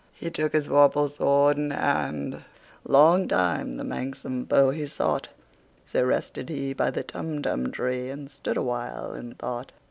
He 0.15 0.31
took 0.31 0.53
his 0.53 0.67
vorpal 0.67 1.11
sword 1.15 1.57
in 1.59 1.69
hand:Long 1.69 3.27
time 3.27 3.73
the 3.73 3.83
manxome 3.83 4.47
foe 4.49 4.71
he 4.71 4.87
sought—So 4.87 6.03
rested 6.03 6.49
he 6.49 6.73
by 6.73 6.89
the 6.89 7.03
Tumtum 7.03 7.71
tree, 7.71 8.09
And 8.09 8.31
stood 8.31 8.57
awhile 8.57 9.13
in 9.13 9.35
thought. 9.35 9.73